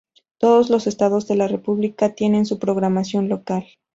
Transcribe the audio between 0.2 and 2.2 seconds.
Todos los estados de la república